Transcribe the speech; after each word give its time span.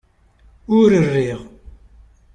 Ur 0.77 0.89
riɣ 1.13 1.39